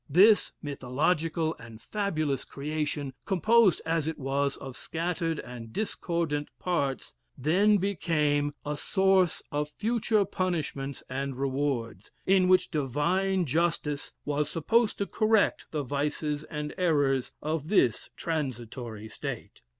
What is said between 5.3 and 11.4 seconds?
and discordant parts, then became a source of future punishments and